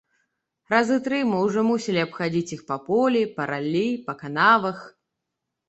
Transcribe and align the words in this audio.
Разы 0.73 0.95
тры 1.07 1.19
мы 1.31 1.41
ўжо 1.47 1.59
мусілі 1.67 2.01
абхадзіць 2.07 2.53
іх 2.57 2.65
па 2.73 2.77
полі, 2.89 3.21
па 3.37 3.49
раллі, 3.55 3.87
па 4.09 4.19
канавах. 4.25 4.85